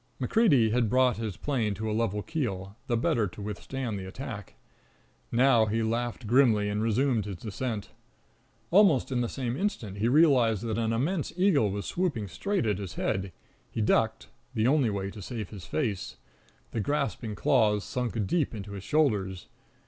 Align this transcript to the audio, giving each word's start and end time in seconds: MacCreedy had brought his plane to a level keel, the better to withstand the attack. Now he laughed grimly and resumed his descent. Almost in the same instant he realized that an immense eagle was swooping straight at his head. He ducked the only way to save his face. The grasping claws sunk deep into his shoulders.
MacCreedy 0.19 0.71
had 0.71 0.89
brought 0.89 1.17
his 1.17 1.37
plane 1.37 1.75
to 1.75 1.87
a 1.87 1.93
level 1.93 2.23
keel, 2.23 2.75
the 2.87 2.97
better 2.97 3.27
to 3.27 3.39
withstand 3.39 3.99
the 3.99 4.07
attack. 4.07 4.55
Now 5.31 5.67
he 5.67 5.83
laughed 5.83 6.25
grimly 6.25 6.69
and 6.69 6.81
resumed 6.81 7.25
his 7.25 7.35
descent. 7.35 7.91
Almost 8.71 9.11
in 9.11 9.21
the 9.21 9.29
same 9.29 9.55
instant 9.55 9.99
he 9.99 10.07
realized 10.07 10.63
that 10.63 10.79
an 10.79 10.91
immense 10.91 11.31
eagle 11.37 11.69
was 11.69 11.85
swooping 11.85 12.29
straight 12.29 12.65
at 12.65 12.79
his 12.79 12.95
head. 12.95 13.31
He 13.69 13.79
ducked 13.79 14.29
the 14.55 14.65
only 14.65 14.89
way 14.89 15.11
to 15.11 15.21
save 15.21 15.49
his 15.51 15.65
face. 15.67 16.17
The 16.71 16.79
grasping 16.81 17.35
claws 17.35 17.83
sunk 17.83 18.25
deep 18.25 18.55
into 18.55 18.71
his 18.71 18.83
shoulders. 18.83 19.49